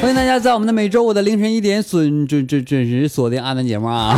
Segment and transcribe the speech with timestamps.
[0.00, 4.16] 欢迎大家在我们的每周五的凌晨一点准准准准时锁定阿南节目啊！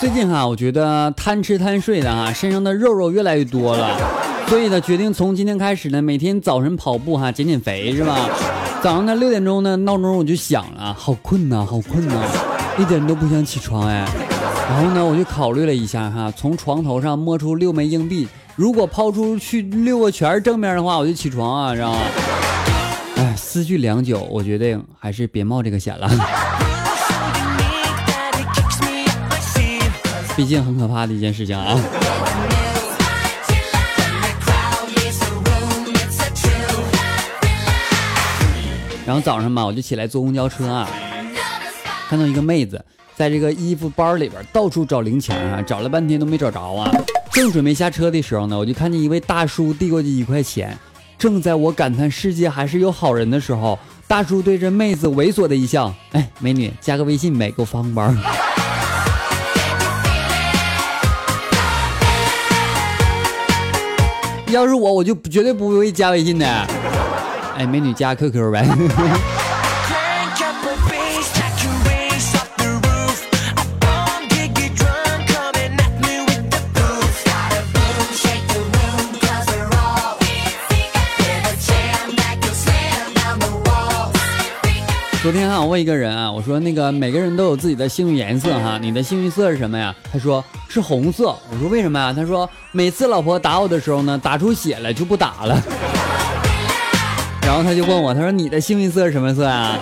[0.00, 3.94] 最近哈，我觉得贪吃贪睡的哈，身上的肉肉越来越多了，
[4.48, 8.16] 所以呢，决定从今天开始呢，每天早晨跑步哈，减减肥是吧？
[8.82, 12.24] 早上呢六点钟呢，闹钟我就响了，好困呐，好困呐，
[12.78, 14.08] 一点都不想起床哎。
[14.70, 21.98] 然后呢，我就考虑了一下哈，从床头上摸出六枚硬币，如果抛出去六个全是正面的话，我就起床啊，知道吗？
[23.16, 26.08] 哎，思绪良久，我决定还是别冒这个险了。
[30.36, 31.76] 毕竟很可怕的一件事情啊。
[39.04, 40.88] 然后早上嘛，我就起来坐公交车啊，
[42.08, 42.82] 看到一个妹子
[43.20, 46.90] 在这个衣服包里边到处找零钱啊，找了半天都没找着啊。
[47.30, 50.74] 正准备下车的时候呢，我就看见一位大叔递过去一块钱。
[51.18, 58.10] 正在我感叹世界还是有好人的时候，大叔对着妹子猥琐的一笑：“哎，美女，加个微信呗，给我发红包。
[64.48, 66.46] ”要是我，我就绝对不会加微信的。
[67.54, 68.66] 哎，美女加 QQ 呗。
[85.22, 89.94] 昨天哈，我问一个人啊，我说那个每个人都有自己的幸运颜色哈，你的幸运色是什么呀？
[90.10, 91.36] 他说是红色。
[91.52, 92.10] 我说为什么呀？
[92.10, 95.62] 他说每次老婆打我的时候呢，打出血来就不打了。
[97.44, 99.78] 然后他就问我，他说你的幸运色是什么色啊？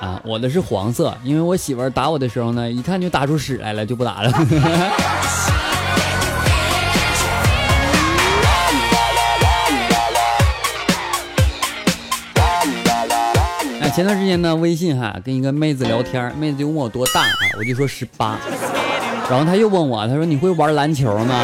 [0.00, 4.32] 啊，我的是黄色，因为我媳妇打我的时候呢，一看就打出屎来了，就不打了。
[13.90, 17.28] 前段时间呢，微信哈跟一个妹子聊天，妹子就问我多大啊，
[17.58, 18.38] 我就说十八，
[19.28, 21.34] 然后她又问我，她说你会玩篮球吗？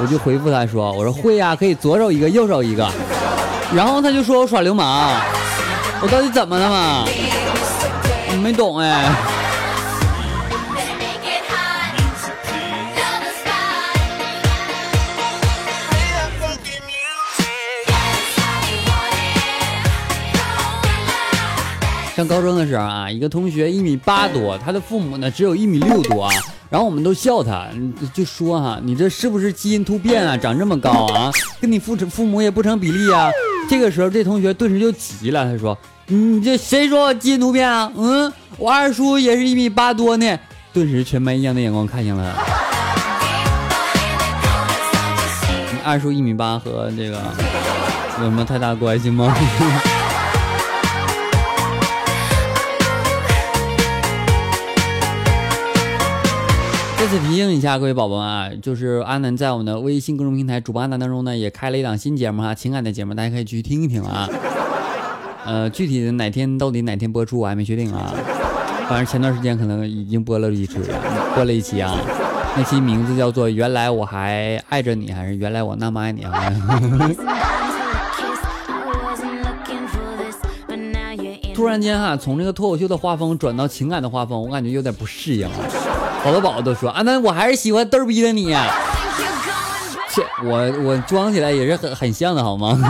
[0.00, 2.86] 我就回复她说，我说会呀，可以左手一个，右手一个。
[3.74, 5.18] 然后她就说我耍流氓，
[6.02, 7.04] 我到底怎么了嘛？
[8.30, 9.10] 你没懂哎。
[22.18, 26.34] 上高中的时候啊，一个同学一米八多，他的父母呢只有一米六多啊，
[26.68, 27.68] 然后我们都笑他，
[28.12, 30.36] 就说哈，你这是不是基因突变啊？
[30.36, 31.30] 长这么高啊，
[31.60, 33.30] 跟你父父母也不成比例啊。
[33.70, 37.88] 这个时候这同学顿时就急了，他说，你这谁说我基因突变啊？
[37.94, 40.36] 嗯，我二叔也是一米八多呢。
[40.72, 42.34] 顿时全班异样的眼光看向了
[45.72, 47.22] 你二叔一米八和这个
[48.18, 49.32] 有什么太大关系吗？
[57.08, 64.28] 次提醒一下各位宝宝们啊，就是阿南在我们的微信公众平台主播阿南当中呢，也开了一档新节目哈，情感的节目，大家可以去听一听啊。
[65.46, 68.12] 呃，具体的哪天到底哪天播出我还没确定啊，
[68.90, 70.76] 反正前段时间可能已经播了一期，
[71.34, 71.96] 播了一期啊，
[72.54, 76.42] 那期名字叫做《原来我还爱着你》，还是《原来我那么爱你》啊？
[81.54, 85.48] 突然间哈，从这个脱口秀的画风转到情感的画风，我感觉有点不适应。
[86.22, 88.54] 好多宝宝都说啊，那我还是喜欢逗逼的你。
[90.10, 92.78] 切，我我装起来也是很很像的，好吗？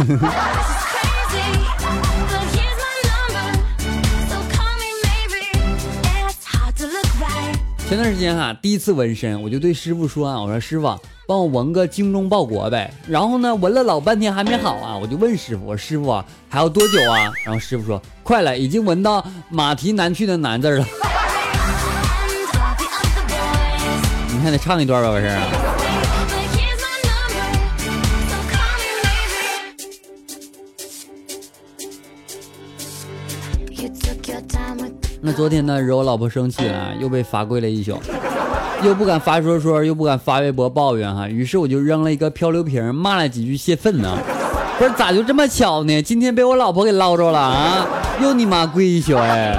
[7.89, 10.95] 前段时间哈，第一次纹身，我就对师傅说啊，我说师傅，
[11.27, 12.93] 帮我纹个精忠报国呗。
[13.07, 17.33] 然后呢，纹了老半天还没好啊，我就问师傅，我说师傅啊还要多久啊？
[17.45, 20.85] 然后师傅说快了，已经纹到马蹄南去的南字了。
[24.39, 25.37] 你还得唱一段吧，不是？
[35.21, 37.99] 那昨天呢，惹我老婆生气了，又被罚跪了一宿，
[38.85, 44.17] 又不敢发说说，又不敢发微博抱怨哈，于是我就扔了一个漂流瓶，骂了几句泄愤呢。
[44.79, 46.01] 不是咋就这么巧呢？
[46.01, 47.85] 今天被我老婆给捞着了啊！
[48.23, 49.59] 又你妈跪一宿哎！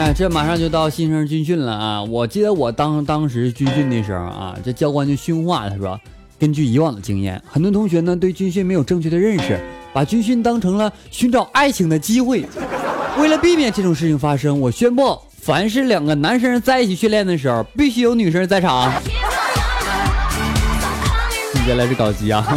[0.00, 2.02] 哎，这马上就到新生军训了啊！
[2.02, 6.00] 我记得我当当时军训的时候啊，这教官就训话，他说
[6.40, 9.60] ：“根据以往的经验，很多同学呢对军训没有正确的认识，
[9.92, 12.46] 把军训当成了寻找爱情的机会。
[13.18, 18.90] 为了避免这种事情发生，我宣布，凡是两个男生在一起训练的时候，必须有女生在场。
[21.68, 22.42] ”原来是搞基啊！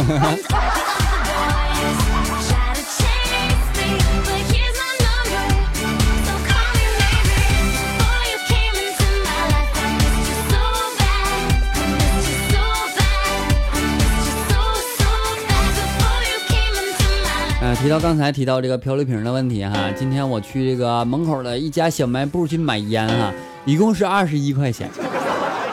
[17.84, 23.30] 提到刚才提到这个漂流瓶的问题哈，今天我去这个门口的一家小卖部去买烟哈，
[23.66, 24.88] 一共是二十一块钱，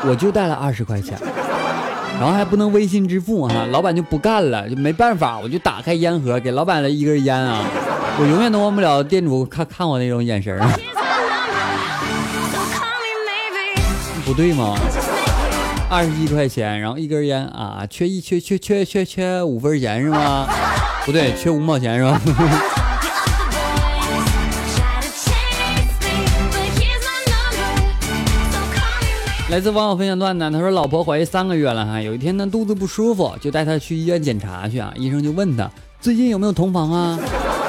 [0.05, 1.17] 我就带了二十块钱，
[2.19, 7.63] 然后还不能微信支付哈，老板就不干了，就没办法，我就打开烟盒给老板了一根烟啊，
[8.19, 10.61] 我永远都忘不了店主看看我那种眼神
[14.25, 14.75] 不对吗？
[15.89, 20.45] 二十一块钱，然后一根烟啊，缺一缺缺缺缺缺五分钱是吗？
[21.05, 22.21] 不对，缺五毛钱是吧？
[29.49, 34.93] 来自网友分享段子，他说老婆怀孕三个月了哈，有一天呢肚子不舒服，就带她去医院检查去啊。
[34.95, 35.69] 医生就问他
[35.99, 37.19] 最近有没有同房啊？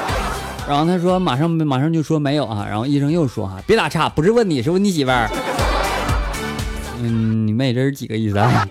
[0.65, 2.65] 然后他说马上马上就说没有啊。
[2.69, 5.29] 然后医生又说哈，别打岔，不是问你是问你媳妇儿。
[7.01, 8.65] 嗯，你妹这是几个意思啊？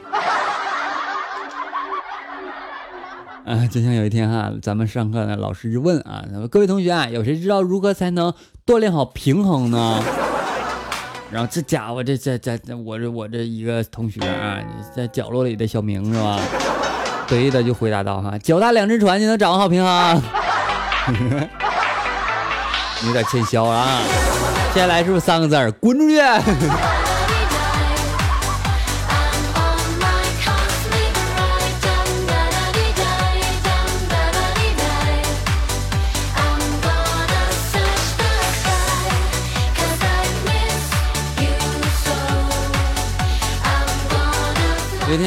[3.45, 8.33] 啊，就像有一天哈，咱们上课呢，老师就问啊，各位同学啊，有谁知道如何才能
[8.65, 10.03] 锻炼好平衡呢？
[11.33, 14.61] 然后这家伙，这这这这，我这我这一个同学啊，
[14.95, 16.39] 在角落里的小明是吧？
[17.27, 20.23] 得意的就回答道哈，脚踏两只船就能掌握好平衡。
[23.05, 24.01] 有点欠削啊。
[24.73, 25.73] 接下来是不是三个字儿？
[25.73, 26.21] 滚出去！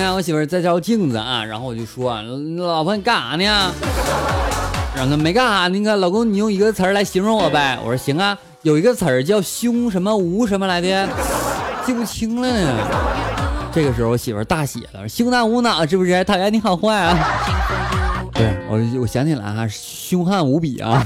[0.05, 2.21] 天我媳妇在照镜子啊，然后我就说
[2.59, 3.43] ：“老婆你干啥呢？”
[4.95, 7.79] 然后她没干啥，那个老公你用一个词儿来形容我呗。
[7.83, 11.09] 我说行啊，有一个词儿叫凶什么无什么来的，
[11.87, 12.77] 记不清了呢。
[13.73, 16.23] 这个时候我媳妇大喜了，凶残无脑是不是？
[16.23, 17.17] 讨厌你好坏啊！
[18.31, 21.03] 对我我想起来啊，凶悍无比啊。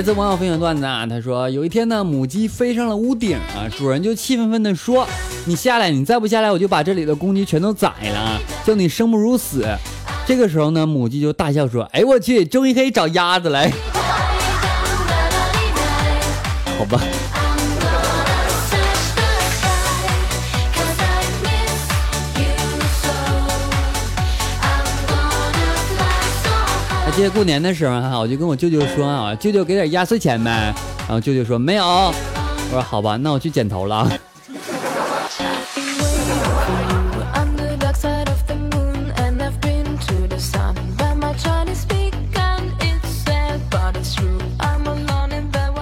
[0.00, 5.06] 来自网友分享段子啊，他说有一天呢，母鸡飞上了屋顶啊，主人就气愤愤地说
[5.44, 9.62] ：“你下来，你再不下来，我就把这里的公鸡全都宰了，叫你生不如死。”
[10.24, 13.70] 这个时候呢，母鸡就大笑说：“哎我去，终于可以找鸭子来。”
[16.78, 16.98] 好吧。
[27.20, 30.74] 记得过年的时候哈，我就跟我舅舅说啊，舅舅给点压岁钱呗。
[31.00, 31.84] 然后舅舅说没有。
[31.84, 34.10] 我说好吧，那我去剪头了。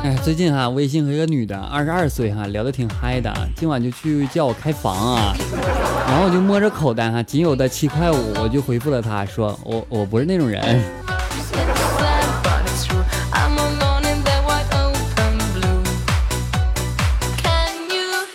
[0.03, 3.33] 哎，最近哈，微信和一个女的，二十二岁哈，聊得挺嗨的。
[3.55, 5.37] 今晚就去叫我开房啊。
[6.09, 10.83] 然后我就摸着口袋哈，仅有的七块五，我就回复了她说我我不是那种人。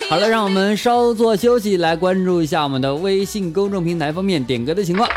[0.08, 5.08] 好了，让我们稍作休息，来关注一下我们的微信公众平台方面点歌的情况。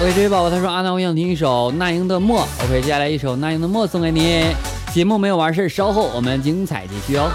[0.00, 2.46] OK，这位宝宝他说：“阿南，我想听一首那英的《默》。
[2.64, 4.54] ”OK，接下来一首那英的《默》送给你。
[4.92, 7.30] 节目没有完事，稍后我们精彩继续哦。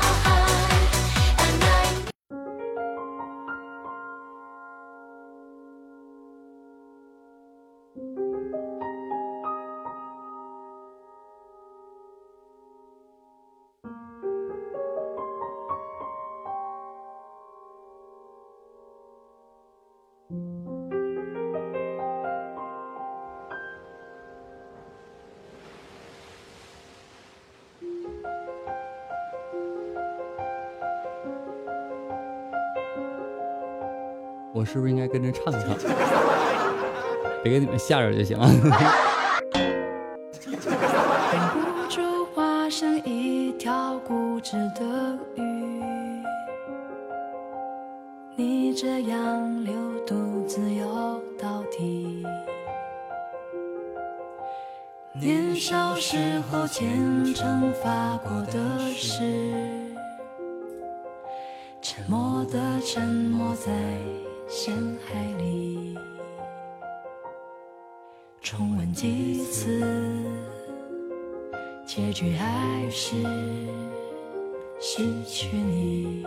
[34.66, 35.78] 我是不是应该跟着唱一唱？
[37.44, 38.48] 别给你们吓着就行了。
[41.54, 46.24] 不住化身一条固执的鱼，
[48.36, 49.76] 你这样流
[50.08, 52.26] 独自游到底。
[55.14, 59.22] 年少时候虔诚发过的誓，
[61.84, 63.72] 沉默的沉没在
[64.58, 65.98] 深海里，
[68.42, 69.84] 重温几次，
[71.86, 73.18] 结局还是
[74.80, 76.26] 失去你。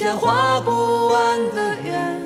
[0.00, 2.22] 笔下画不完的圆，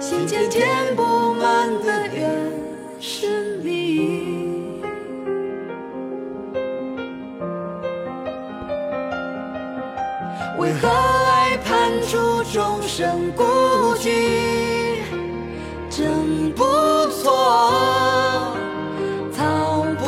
[0.00, 2.50] 心间填不满的缘
[2.98, 4.80] 是你。
[10.56, 13.44] 为何爱判处众生孤
[13.96, 15.02] 寂？
[15.90, 16.64] 挣不
[17.22, 18.50] 脱，
[19.36, 20.06] 逃不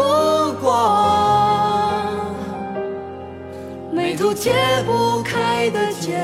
[0.63, 0.73] 过，
[3.93, 4.55] 眉头解
[4.87, 6.19] 不开的结，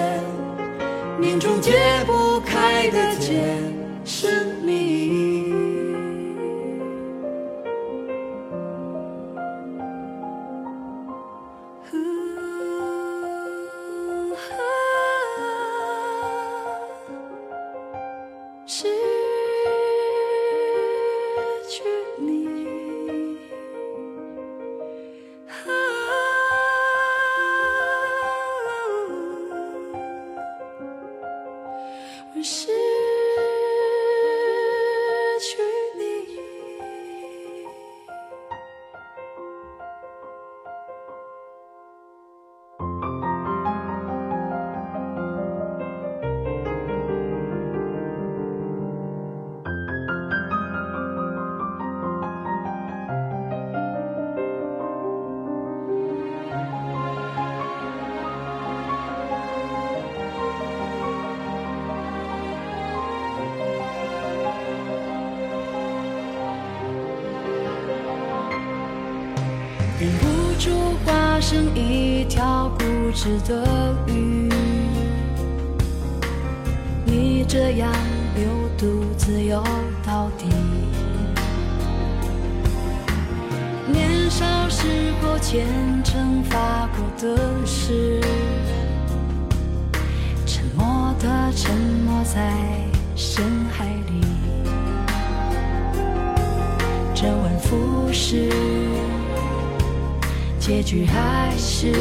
[1.26, 1.72] 命中解
[2.06, 3.42] 不开的结
[4.04, 5.25] 是你。
[73.16, 74.50] 条固执的鱼，
[77.06, 77.90] 你这样
[78.34, 78.44] 流
[78.76, 79.64] 独自游
[80.04, 80.46] 到底。
[83.90, 84.86] 年少时
[85.22, 85.66] 候虔
[86.04, 88.20] 诚发过的誓，
[90.44, 92.52] 沉默的沉没在
[93.16, 94.20] 深海里，
[97.14, 98.50] 周而复始。
[100.58, 101.92] 结局还是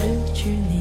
[0.00, 0.79] 失去你。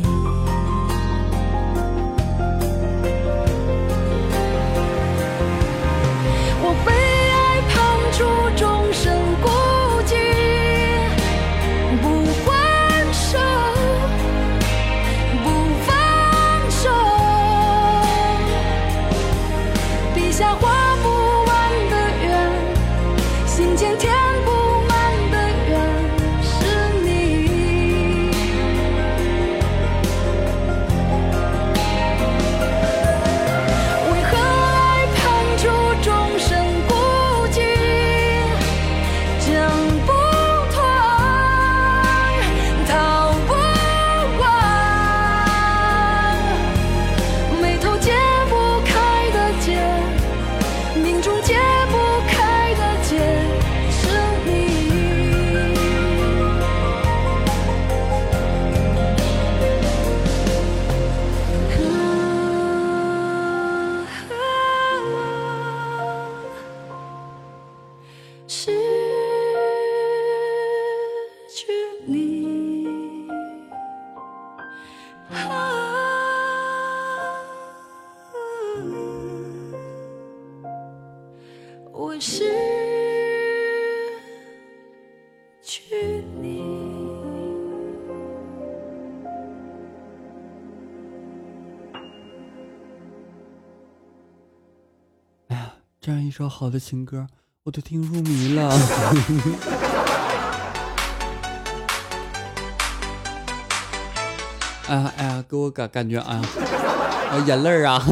[81.92, 82.44] 我失
[85.62, 86.64] 去你。
[95.50, 97.28] 哎呀，这样一首好的情歌，
[97.64, 98.70] 我都听入迷了。
[104.88, 106.42] 哎呀哎呀，给我感感觉哎呀，
[107.34, 108.04] 我眼泪儿啊。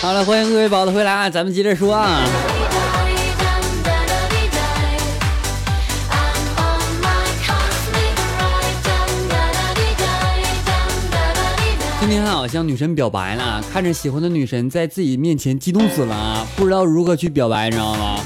[0.00, 2.20] 好了，欢迎各位宝子回来啊，咱们接着说啊。
[11.98, 18.20] 今天好向女神表白了，看着喜欢的女神在自己面前激动死了啊，不知道如何去表白，你知道吗？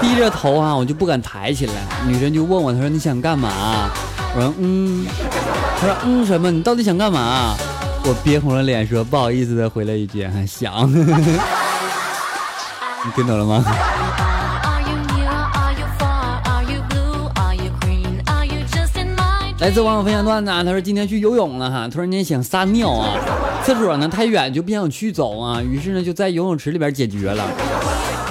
[0.00, 1.74] 低着头啊，我就不敢抬起来。
[2.08, 3.90] 女神就问我，她说你想干嘛？
[4.34, 5.06] 我说嗯。
[5.78, 6.50] 她说嗯什么？
[6.50, 7.56] 你到底想干嘛？
[8.04, 10.88] 我憋红了脸说不好意思的回了一句想。
[10.92, 11.04] 你
[13.14, 13.62] 听懂了吗？
[19.60, 23.12] 来自网友分享段子，他说今天去游泳了哈，突然间想撒尿啊，
[23.62, 27.44] 厕所呢太远就不想去走啊，于是呢就在游泳池里边解决了。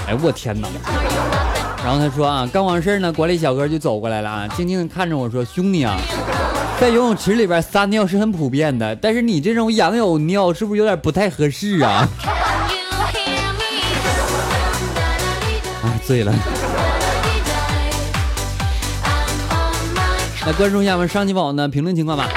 [0.07, 0.67] 哎我天哪！
[1.85, 5.95] 然后他说啊，刚完事呢，管理小哥就走过来了啊，静静的看着我说，兄弟啊，
[6.79, 12.07] 在游泳池里边撒尿是很普遍的，但是你这种仰泳尿是不是有点不太合适啊？
[15.83, 16.33] 啊， 醉了。
[20.45, 22.29] 来关注一下我们上期宝的评论情况吧。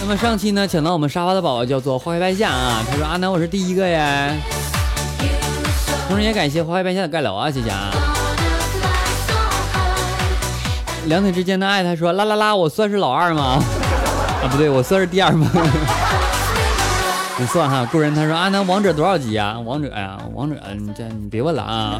[0.00, 4.34] 那么上期呢，抢到我们沙发的宝宝叫做花开半夏啊，他说阿南我是第一个呀。
[6.08, 7.92] 同时也感谢花开半夏的盖楼啊，谢谢啊。
[11.06, 13.58] 两腿之间的爱，他说啦啦啦，我算是老二吗？
[14.42, 15.46] 啊不对，我算是第二吗？
[17.38, 19.56] 不算哈，故人他说阿南王者多少级啊？
[19.64, 21.98] 王者呀，王者，你这你别问了啊，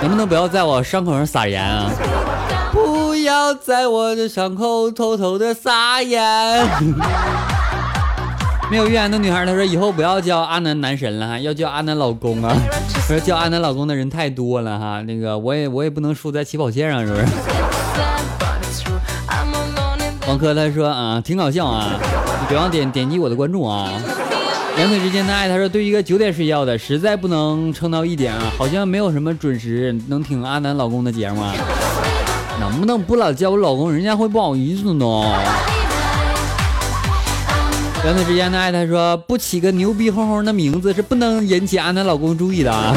[0.00, 1.90] 能不能不要在我伤口上撒盐啊？
[2.72, 6.22] 不要在我的伤口偷偷的撒盐。
[8.68, 12.52] 没有预言的女孩，她说以后不要叫阿南男神了哈，要叫阿南老公啊。
[13.06, 17.24] 说叫阿南老公的人太多了哈，那个我也我也不能输在起跑线上，是不是？
[20.28, 21.92] 王珂他说啊，挺搞笑啊，
[22.40, 23.90] 你别忘点点击我的关注啊。
[24.76, 31.54] 两腿之间的爱，他说对一个九点睡觉的，实在不能撑到一点啊，好像没有什么准时能听阿南老公的节目啊，
[32.60, 35.04] 能不能不老叫我老公，人家会不好意思呢？
[38.02, 42.94] 两腿之间的爱，他说不起个牛逼哄哄的名字是不能引起阿南老公注意的啊。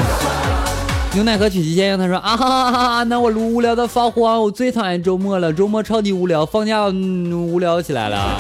[1.12, 8.38] 牛奶和曲奇先生他说啊，哈哈哈，那我无聊的发慌，我最讨厌周末了，周末超级无聊，放假无聊起来了。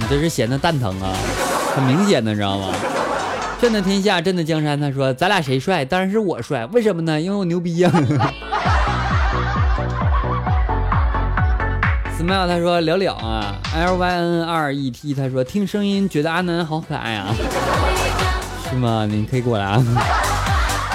[0.00, 1.12] 你这是闲的蛋疼啊！
[1.76, 2.72] 很明显的，知道吗？
[3.60, 4.80] 朕的天下，朕的江山。
[4.80, 5.84] 他说：“咱俩谁帅？
[5.84, 6.64] 当然是我帅。
[6.72, 7.20] 为什么呢？
[7.20, 7.92] 因为我牛逼呀。
[12.18, 13.54] ”Smile，他说：“聊聊啊。
[13.74, 17.34] ”L Y N R E T，他说：“听声音觉得阿南好可爱啊。”
[18.68, 19.06] 是吗？
[19.08, 19.84] 你可以过来啊，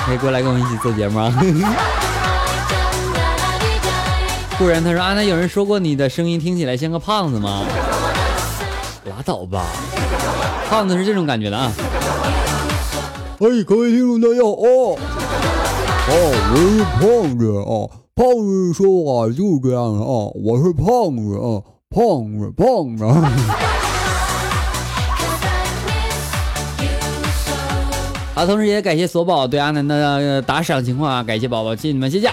[0.08, 1.32] 可以过来跟我一起做节目啊。
[4.58, 7.66] 固然他说：“啊，那，有人说过你的声音听起来像个胖子吗？”
[9.06, 9.66] 拉倒吧。
[10.70, 11.72] 胖子是这种感觉的啊！
[13.40, 14.98] 哎，各位听众大家好哦，
[16.10, 23.04] 哦，我是胖子啊，胖子说话就是这样的啊，我是胖子啊，胖子，胖子。
[28.38, 32.30] 好，同时也感谢索宝对阿南的打赏情况啊，感谢宝宝，谢谢你们，谢谢。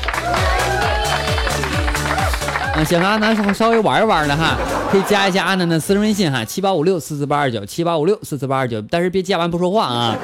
[2.74, 4.54] 嗯，想和阿南稍微玩一玩的哈。
[4.90, 10.14] 可以加一下阿南的私人微信哈，七八五六四四八二九，七八五六四四八二九，但是别加完不说话啊，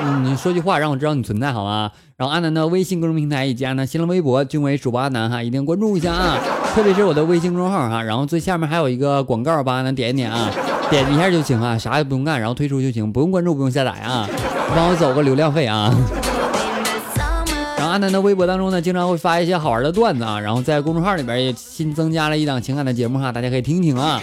[0.00, 1.90] 嗯，你说句话让我知道你存在好吗？
[2.16, 6.38] 然后阿南的微信公众平台以及阿南新浪微博均为主播阿南哈，一定关注一下啊，
[6.74, 10.50] 特别是我的微信公众号哈，然后最下面还有一个广告，帮阿南点一点啊，
[10.88, 14.26] 点一下就行啊，啥也不用干，然后退出就行，不用关注，不用下载啊，
[14.74, 15.94] 帮我走个流量费啊。
[17.76, 24.20] 然后阿南的微博当中呢，经常会发一些好玩的段子啊，然后在公众号里边也新增加了一档情感的节目哈，大家可以听听啊。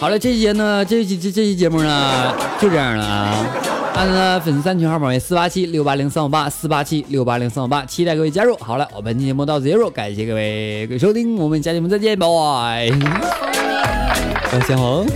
[0.00, 3.46] 好了，这期节呢，这期这这期节目呢就这样了啊。
[3.94, 8.54] 阿南的粉丝三群号码为四八七六八零三五八四八七六八零三五八，期待各位加入。
[8.58, 12.90] 好了，我们本期节目到此结束，感谢各位收听，我们下期节目再见，拜拜。
[14.66, 15.06] 小红。